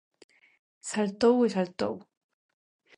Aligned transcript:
Saltou 0.89 1.35
e 1.45 1.47
saltou. 1.55 1.95